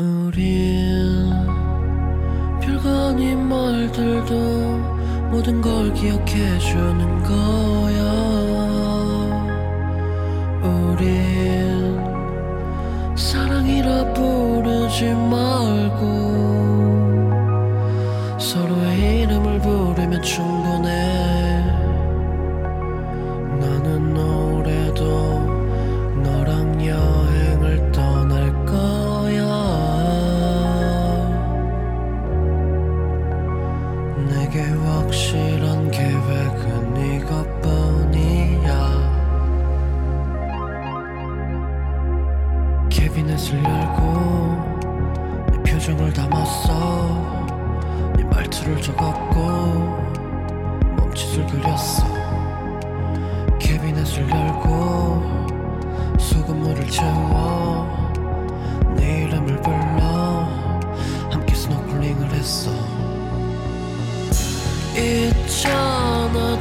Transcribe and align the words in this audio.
우린 0.00 1.30
별거 2.60 3.08
아닌 3.08 3.46
말들도 3.46 4.34
모든 5.30 5.60
걸 5.60 5.92
기억해주는 5.92 7.22
거야. 7.22 8.00
우린 10.62 12.00
사랑이라 13.14 14.14
부르지 14.14 15.04
말고 15.04 16.00
서로의 18.38 19.22
이름을 19.22 19.60
부르면 19.60 20.22
충분해. 20.22 21.09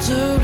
deserve 0.09 0.38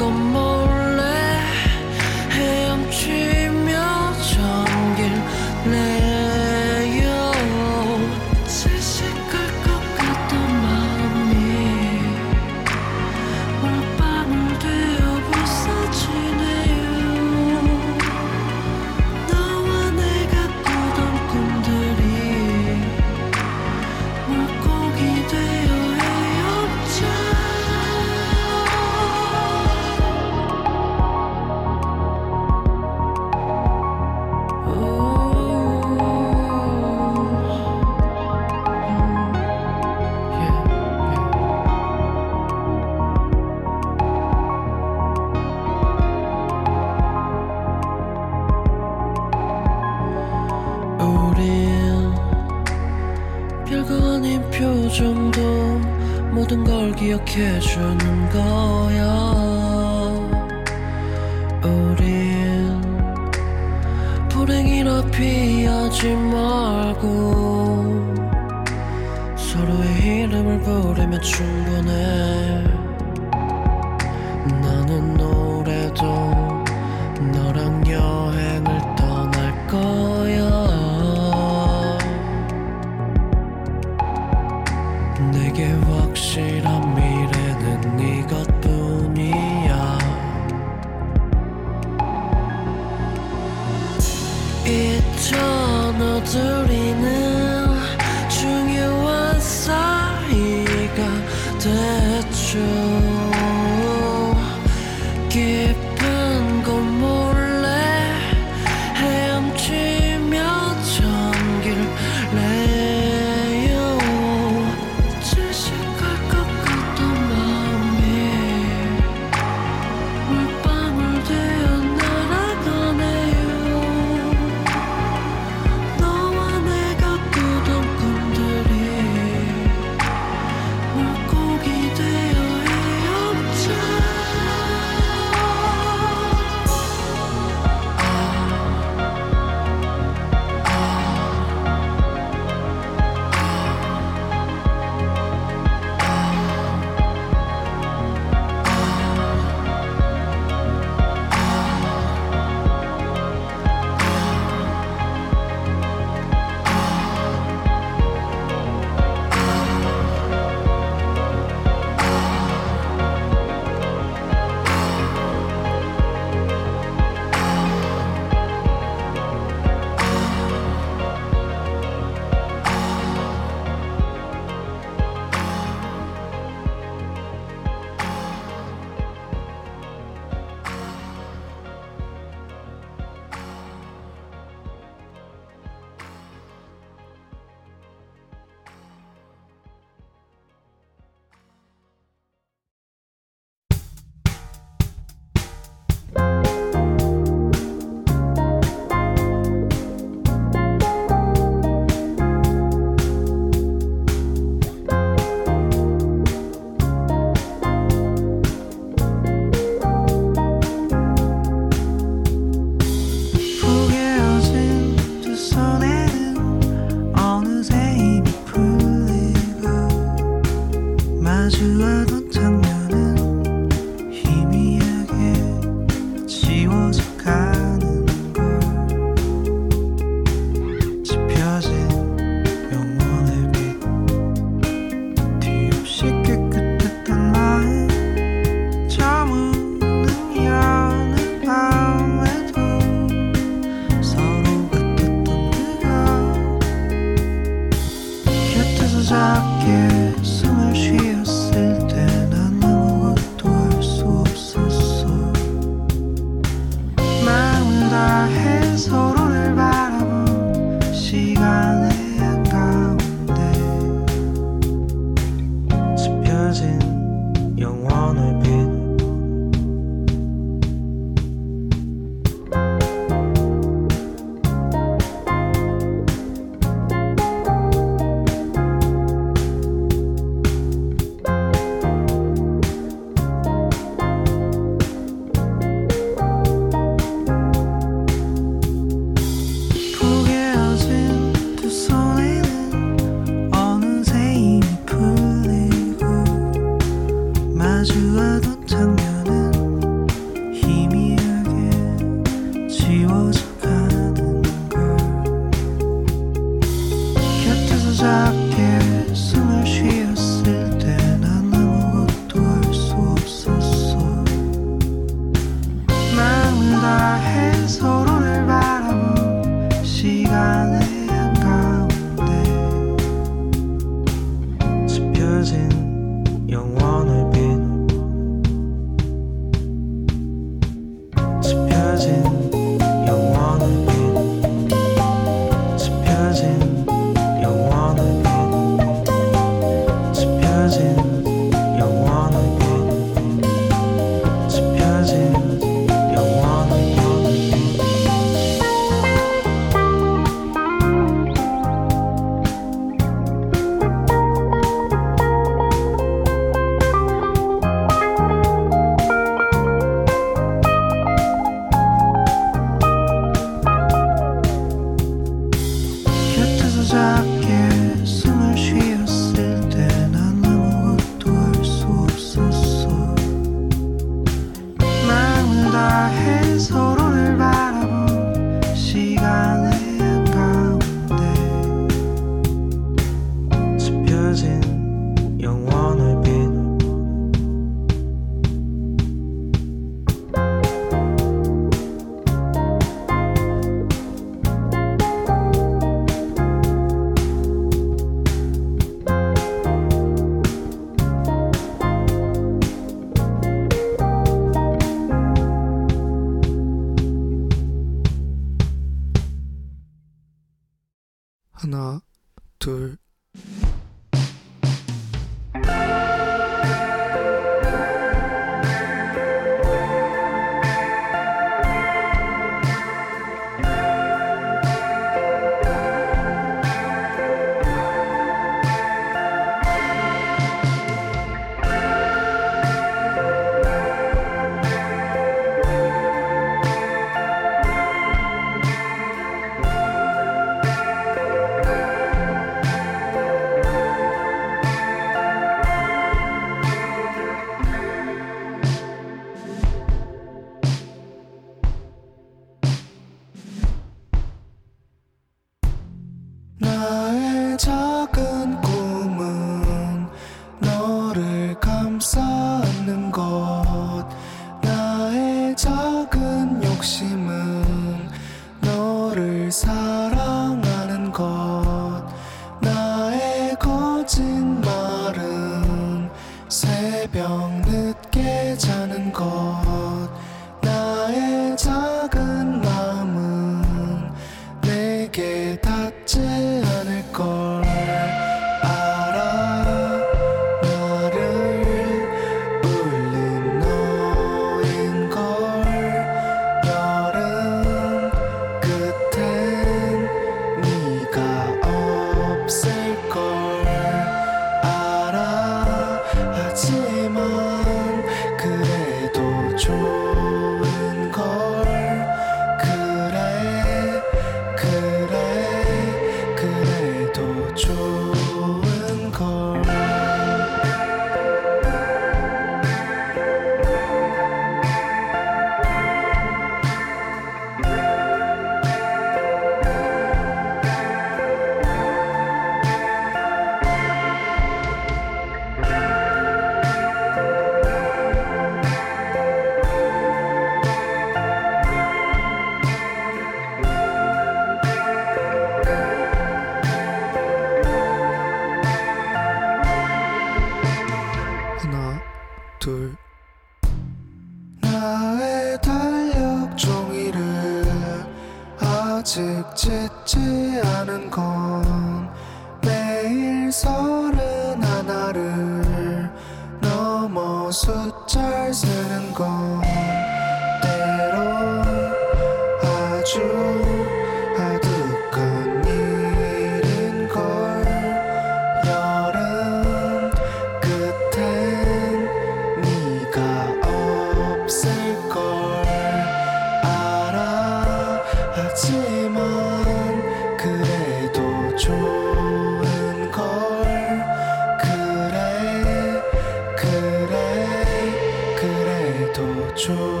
그 599.67 600.00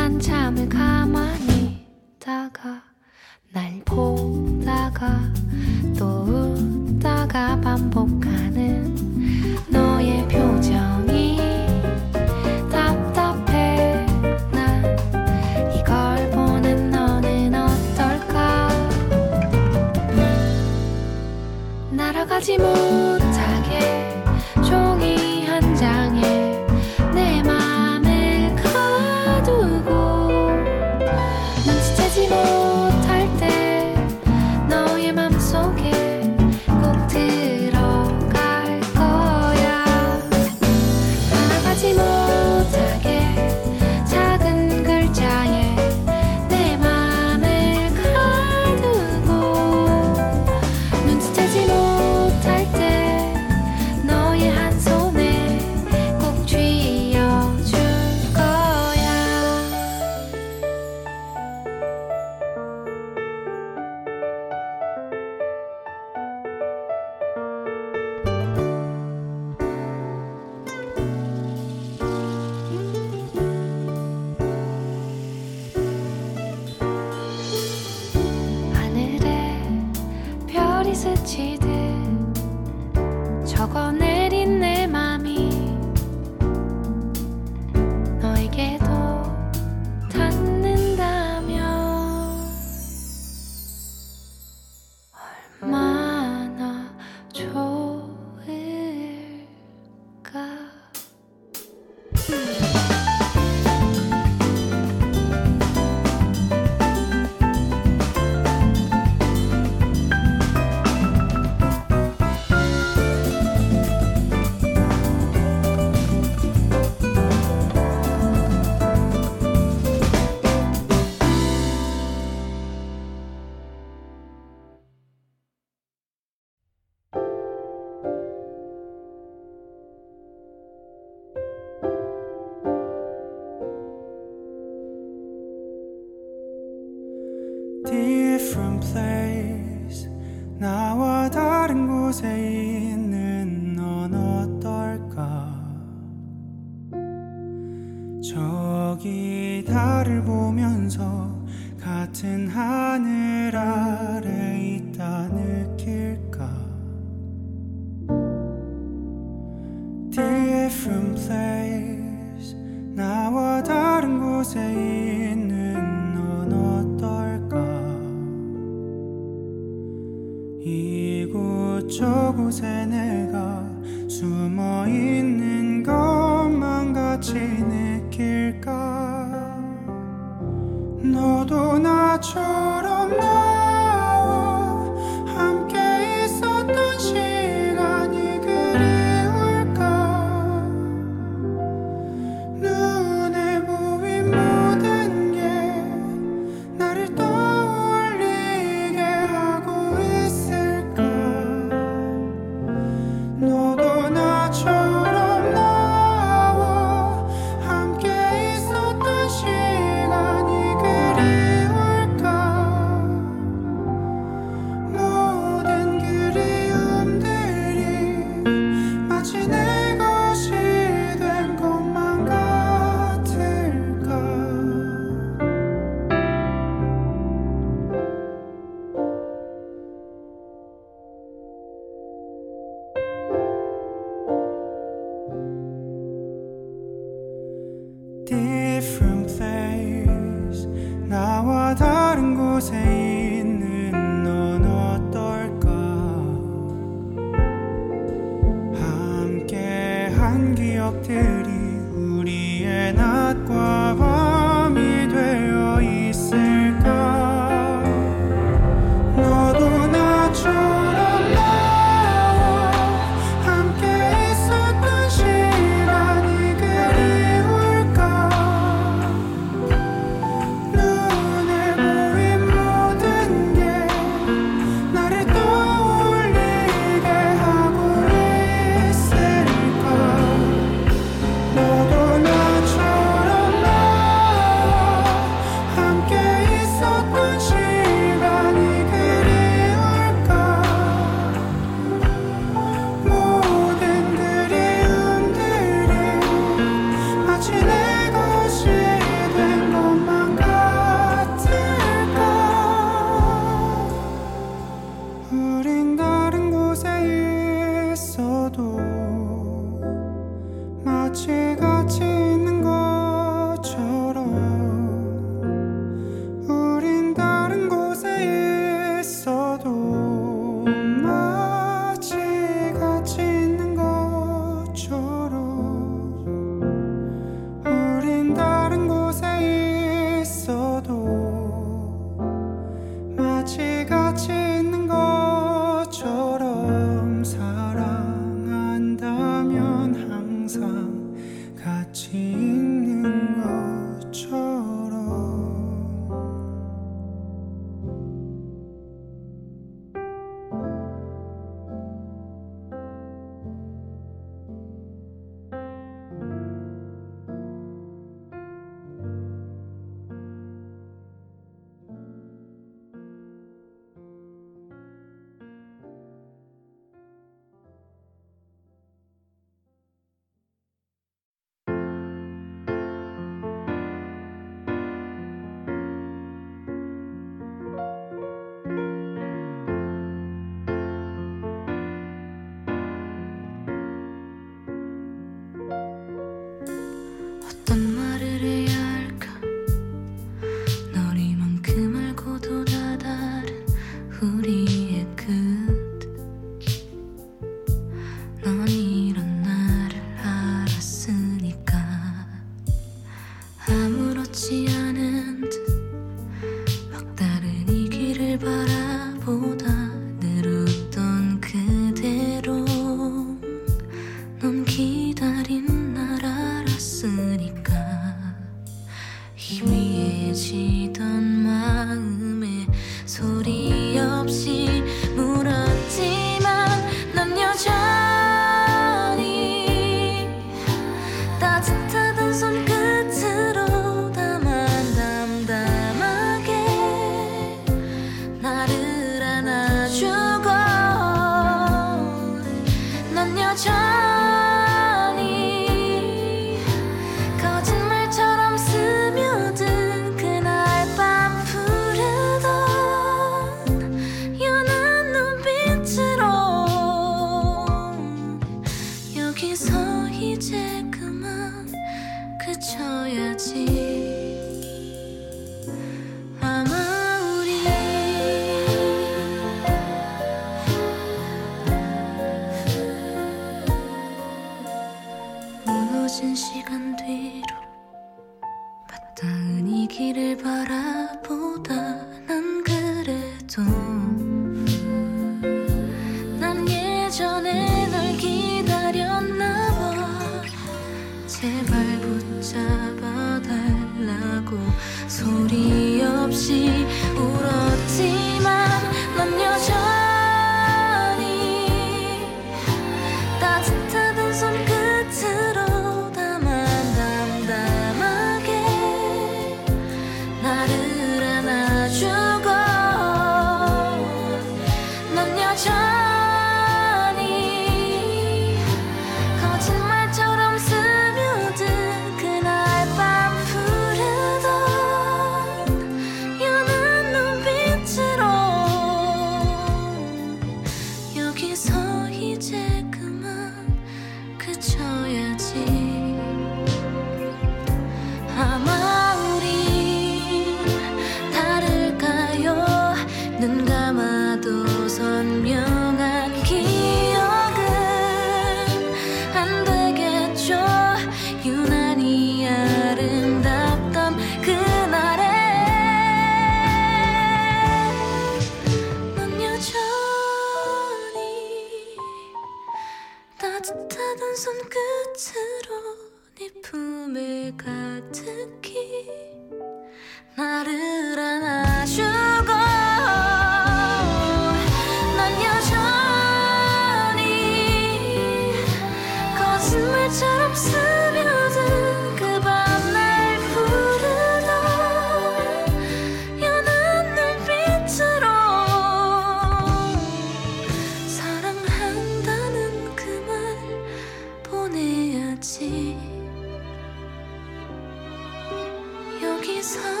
모르 599.61 600.00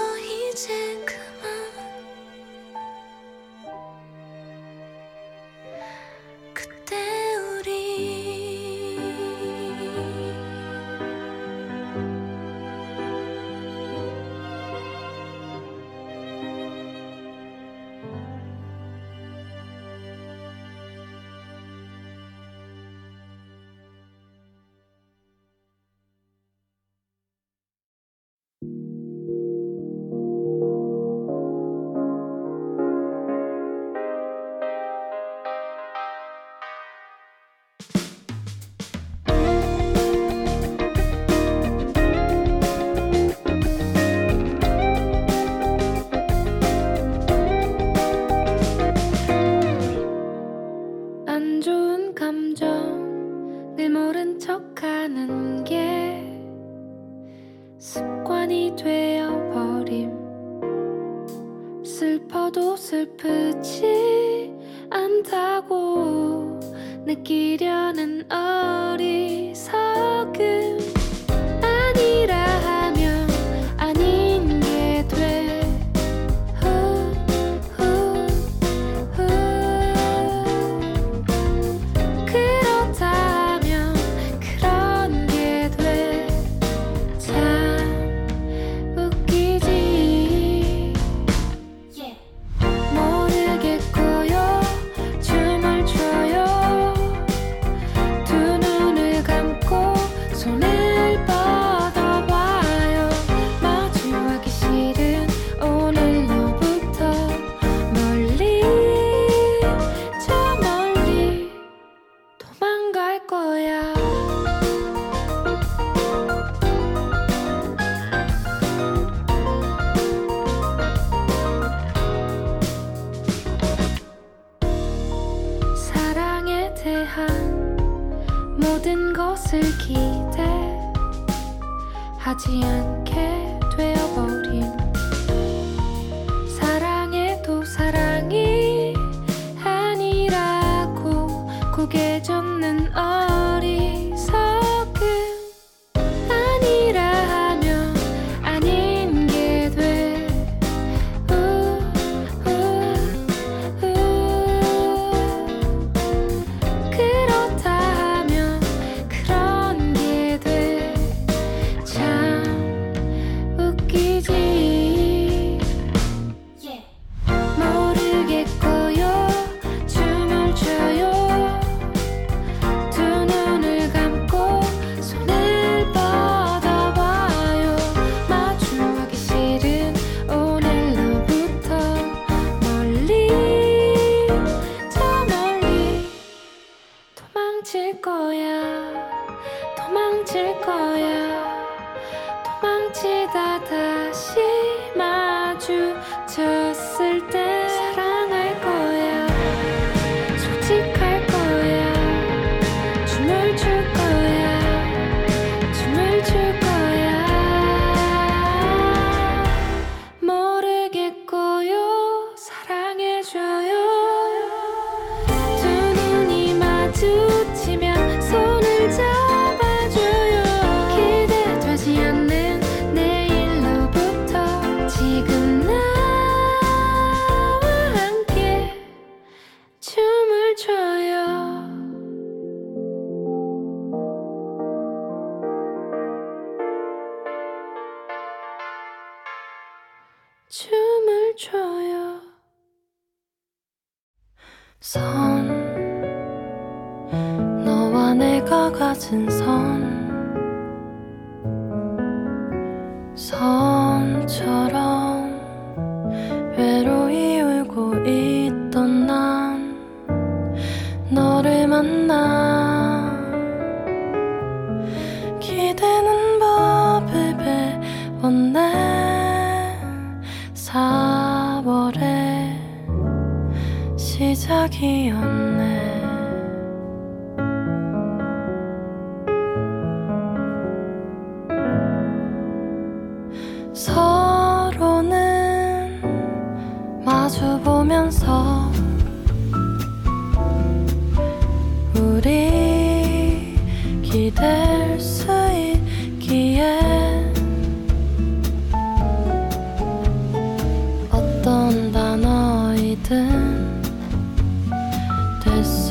て 197.29 197.50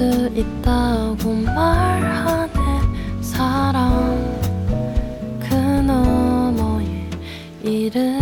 수 0.00 0.30
있다고 0.34 1.30
말하네. 1.30 2.52
사랑 3.20 4.40
그 5.38 5.54
너머의 5.54 7.10
이름. 7.62 8.19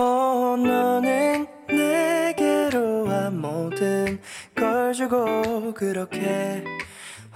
또 0.00 0.56
너는 0.56 1.46
내게로 1.68 3.04
와 3.04 3.28
모든 3.28 4.18
걸 4.56 4.94
주고 4.94 5.74
그렇게 5.74 6.64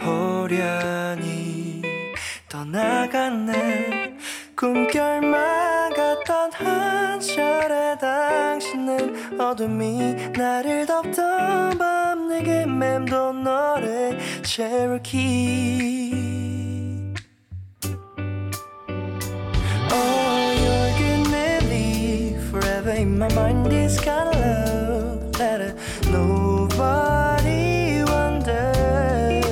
호련히 0.00 1.82
떠나갔네. 2.48 4.16
꿈결만 4.56 5.92
같던 5.92 6.52
한철의 6.54 7.98
당신은 7.98 9.38
어둠이 9.38 10.14
나를 10.34 10.86
덮던 10.86 11.76
밤 11.76 12.28
내게 12.28 12.64
맴돈 12.64 13.42
너의 13.42 14.18
체 14.42 14.86
my 23.18 23.32
mind. 23.34 23.66
This 23.66 23.98
kind 24.00 24.28
of 24.28 24.36
love 24.40 25.32
that 25.32 25.74
nobody 26.10 28.02
wondered. 28.04 29.44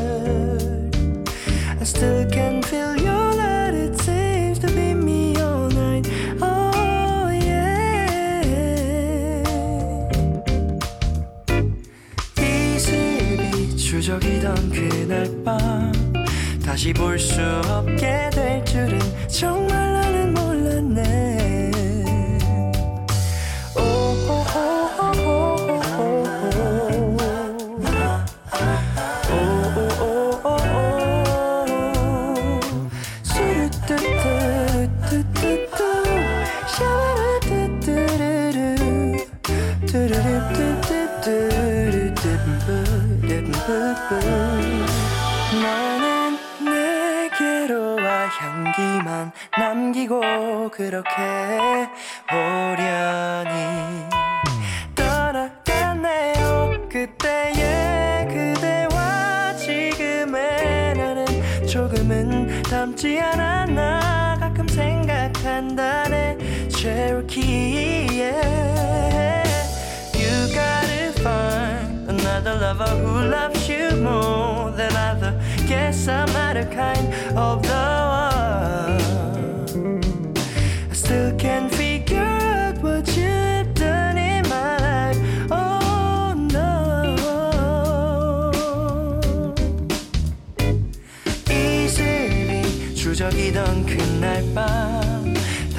I 1.80 1.84
still 1.84 2.28
can 2.30 2.62
feel 2.62 2.96
your 2.96 3.34
light. 3.34 3.74
It 3.74 3.98
seems 4.00 4.58
to 4.60 4.66
be 4.68 4.94
me 4.94 5.36
all 5.40 5.68
night. 5.68 6.08
Oh 6.40 7.28
yeah. 7.30 8.42
이슬비 12.38 13.76
추적이던 13.76 14.70
그날 14.70 15.42
밤 15.44 15.92
다시 16.64 16.92
볼 16.92 17.18
수 17.18 17.40
없게 17.68 18.30
될 18.32 18.64
줄은 18.64 18.98
정말 19.28 19.71
그렇게 50.72 51.10
오련히 52.32 54.08
떠나갔네요 54.94 56.88
그때의 56.88 58.26
그대와 58.26 59.54
지금의 59.56 60.94
나는 60.94 61.66
조금은 61.66 62.62
닮지 62.62 63.20
않았나 63.20 64.38
가끔 64.40 64.66
생각한다네 64.66 66.38
Cherokee 66.70 68.08
yeah. 68.18 69.44
You 70.14 70.48
gotta 70.52 71.12
find 71.20 72.08
another 72.08 72.54
lover 72.54 72.88
who 72.96 73.28
loves 73.28 73.68
you 73.68 73.90
more 73.96 74.72
than 74.72 74.92
other. 74.96 75.38
Guess 75.68 76.08
I'm 76.08 76.26
not 76.32 76.56
a 76.56 76.64
kind 76.64 77.14
of 77.38 77.62
the 77.62 77.68
one. 77.68 78.31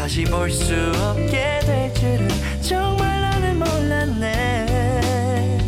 다시 0.03 0.25
볼 0.25 0.51
수 0.51 0.73
없게 1.01 1.61
될 1.65 1.93
줄은 1.93 2.27
정말 2.61 3.21
나는 3.21 3.57
몰랐네. 3.57 5.59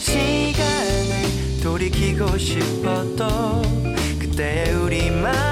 시간을 0.00 1.60
돌이키고 1.62 2.38
싶어도 2.38 3.60
그때 4.18 4.72
우리 4.72 5.10
마 5.10 5.51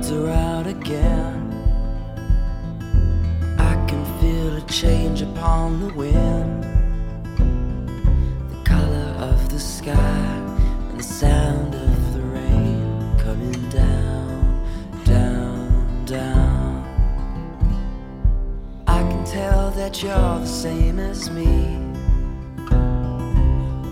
birds 0.00 0.12
are 0.12 0.30
out 0.30 0.66
again. 0.66 1.52
I 3.58 3.74
can 3.86 4.04
feel 4.20 4.56
a 4.56 4.62
change 4.62 5.20
upon 5.22 5.80
the 5.80 5.94
wind. 5.94 6.64
The 8.50 8.62
color 8.64 9.14
of 9.18 9.48
the 9.50 9.60
sky 9.60 9.94
and 10.90 10.98
the 10.98 11.02
sound 11.02 11.74
of 11.74 12.14
the 12.14 12.20
rain 12.20 13.18
coming 13.18 13.68
down, 13.68 14.64
down, 15.04 16.04
down. 16.06 16.84
I 18.86 19.02
can 19.02 19.24
tell 19.24 19.70
that 19.72 20.02
you're 20.02 20.38
the 20.40 20.46
same 20.46 20.98
as 20.98 21.30
me. 21.30 21.76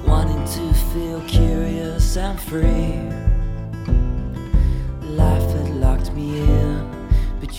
Wanting 0.06 0.44
to 0.56 0.74
feel 0.92 1.20
curious 1.26 2.16
and 2.16 2.40
free. 2.40 3.17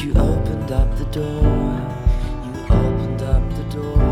You 0.02 0.12
opened 0.12 0.72
up 0.72 0.98
the 0.98 1.06
door. 1.06 1.44
You 2.46 2.64
opened 2.70 3.22
up 3.22 3.44
the 3.58 3.64
door. 3.76 4.09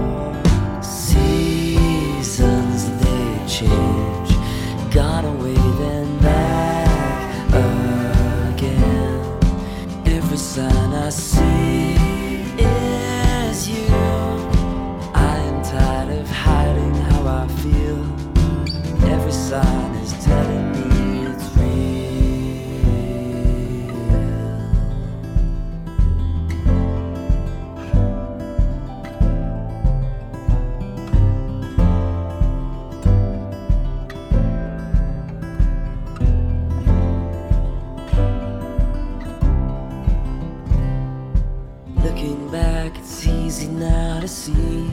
Looking 42.18 42.50
back, 42.50 42.98
it's 42.98 43.28
easy 43.28 43.68
now 43.68 44.20
to 44.20 44.28
see 44.28 44.90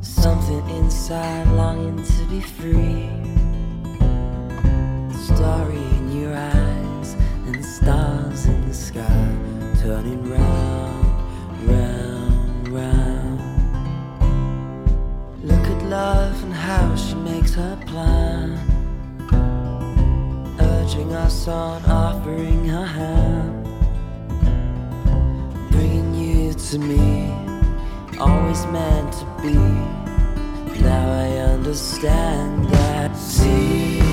something 0.00 0.70
inside 0.70 1.48
longing 1.48 2.00
to 2.04 2.24
be 2.26 2.40
free. 2.40 3.10
Story 5.34 5.82
in 5.98 6.20
your 6.20 6.32
eyes 6.32 7.16
and 7.44 7.64
stars 7.64 8.46
in 8.46 8.68
the 8.68 8.72
sky 8.72 9.28
turning 9.82 10.30
round, 10.30 11.68
round, 11.70 12.68
round. 12.68 13.40
Look 15.42 15.66
at 15.66 15.82
love 15.86 16.40
and 16.44 16.54
how 16.54 16.94
she 16.94 17.16
makes 17.16 17.52
her 17.54 17.76
plan, 17.84 18.60
urging 20.60 21.12
us 21.14 21.48
on, 21.48 21.84
offering 21.86 22.68
her 22.68 22.86
hand. 22.86 23.25
to 26.76 26.82
me, 26.82 27.32
always 28.18 28.66
meant 28.66 29.12
to 29.12 29.24
be. 29.40 29.54
Now 30.82 31.08
I 31.10 31.28
understand 31.54 32.68
that 32.68 33.16
seasons. 33.16 34.06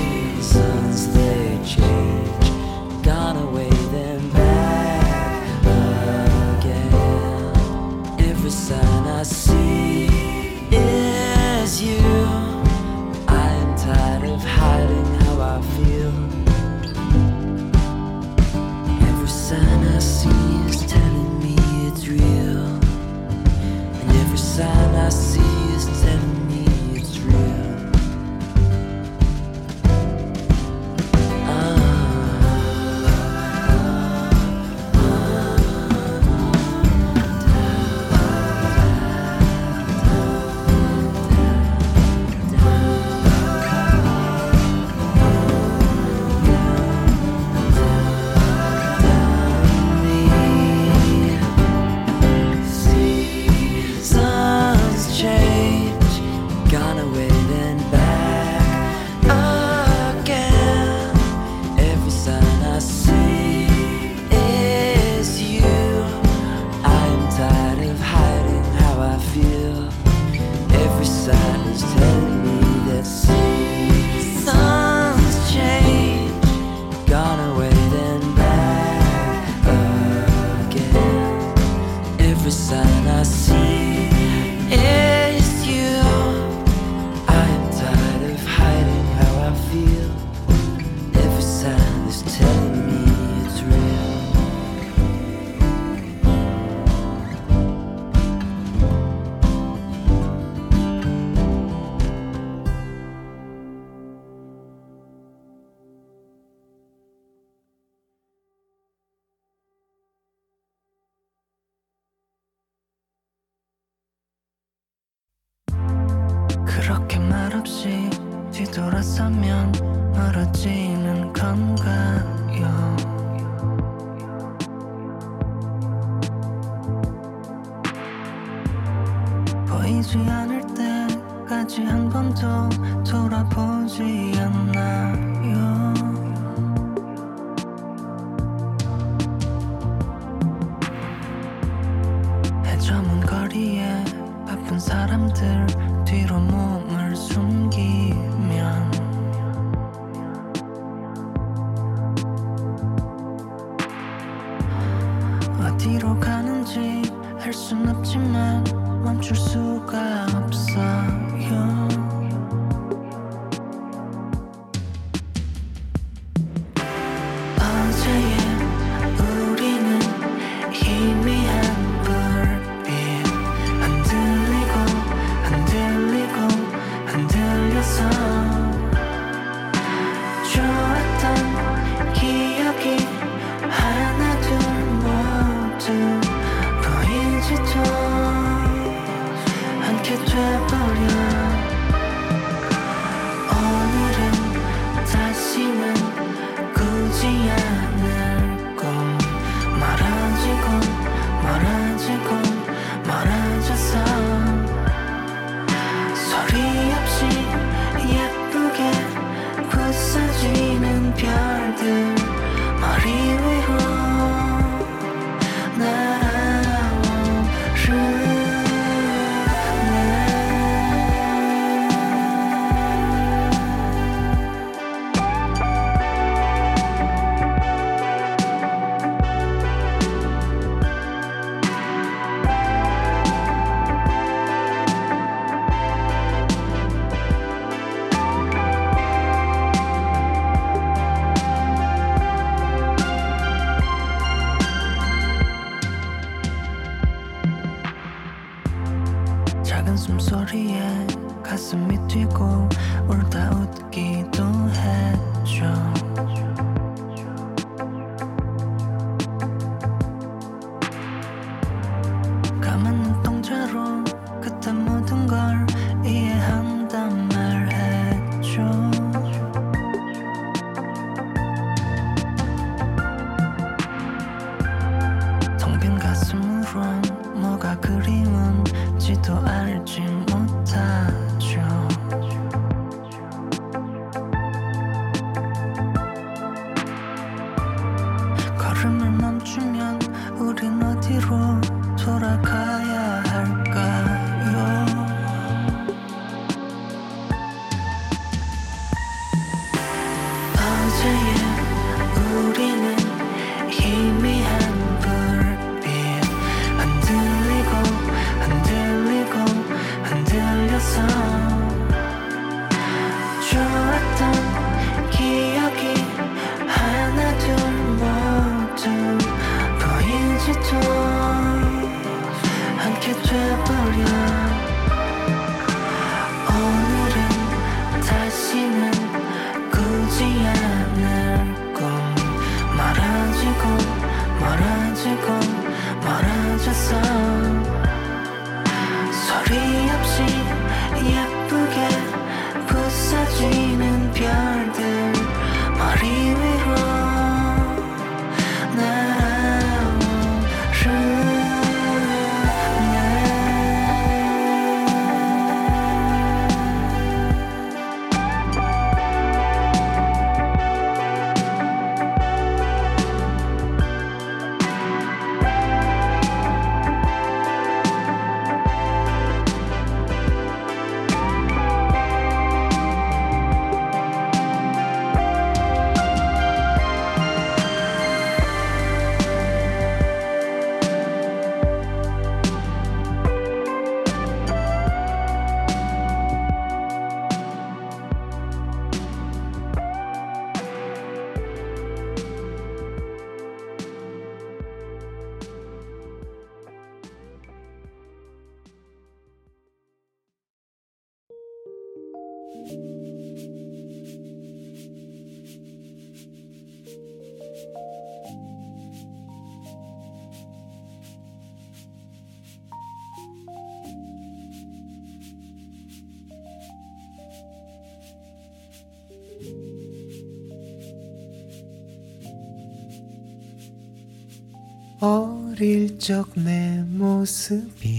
어릴 425.54 425.96
적 426.00 426.26
내 426.34 426.82
모습이 426.88 427.93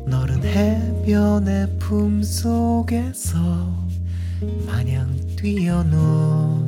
너른 0.06 0.44
해변의 0.44 1.80
품 1.80 2.22
속에서 2.22 3.40
마냥 4.68 5.20
뛰어놀 5.36 6.65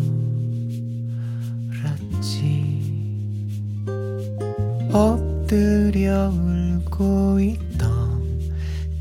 엎드려 4.97 6.31
울고 6.31 7.39
있던 7.39 8.51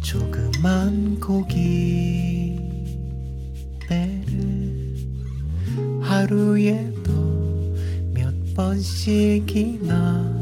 조그만 0.03 1.18
고기 1.18 2.61
배를 3.88 4.94
하루에도 6.03 7.74
몇 8.12 8.30
번씩이나 8.55 10.36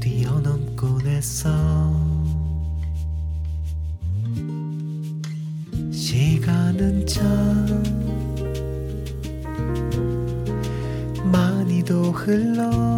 뛰어넘곤 0.00 1.06
했어. 1.06 1.50
시간은 5.92 7.06
참 7.06 7.82
많이도 11.30 12.12
흘러 12.12 12.97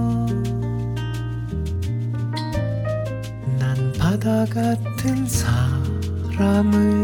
같은 4.51 5.27
사람을 5.27 7.00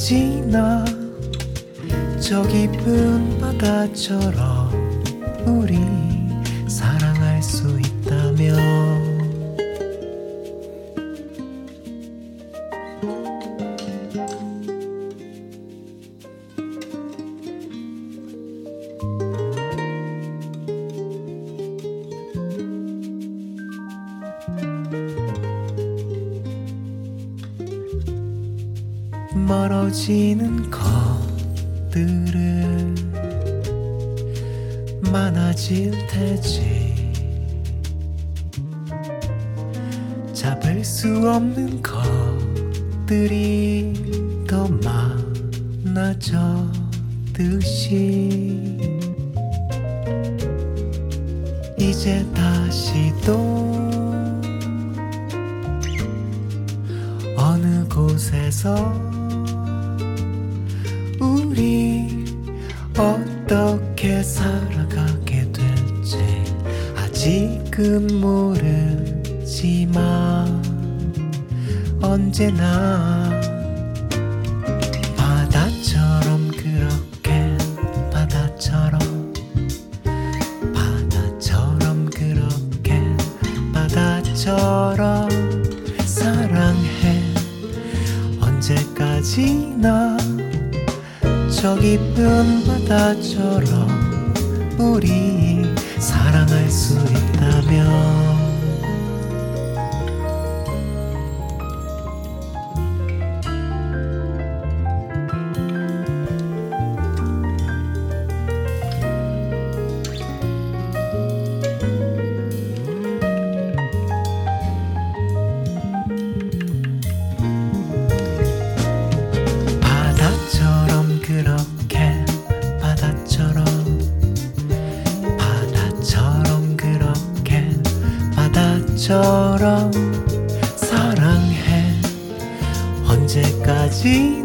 지나 0.00 0.82
저 2.18 2.42
깊은 2.44 3.38
바다처럼 3.38 4.70
우리 5.44 5.78
사랑할 6.66 7.42
수 7.42 7.78
있다면 7.78 8.89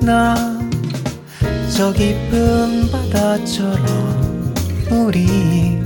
나저 0.05 1.91
깊은 1.93 2.91
바다처럼 2.91 4.53
우리 4.91 5.84